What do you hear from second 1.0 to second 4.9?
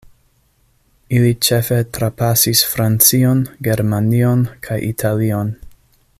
Ili ĉefe trapasis Francion, Germanion kaj